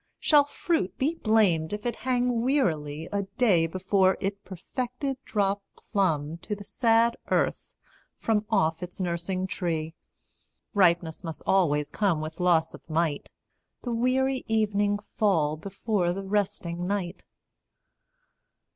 Shall 0.19 0.45
fruit 0.45 0.97
be 0.97 1.13
blamed 1.13 1.73
if 1.73 1.85
it 1.85 1.97
hang 1.97 2.41
wearily 2.41 3.07
A 3.11 3.21
day 3.37 3.67
before 3.67 4.17
it 4.19 4.43
perfected 4.43 5.17
drop 5.25 5.61
plumb 5.77 6.37
To 6.39 6.55
the 6.55 6.63
sad 6.63 7.15
earth 7.27 7.75
from 8.17 8.43
off 8.49 8.81
its 8.81 8.99
nursing 8.99 9.45
tree? 9.45 9.93
Ripeness 10.73 11.23
must 11.23 11.43
always 11.45 11.91
come 11.91 12.19
with 12.19 12.39
loss 12.39 12.73
of 12.73 12.81
might. 12.89 13.29
The 13.83 13.93
weary 13.93 14.43
evening 14.47 14.97
fall 14.97 15.55
before 15.55 16.13
the 16.13 16.23
resting 16.23 16.87
night. 16.87 17.23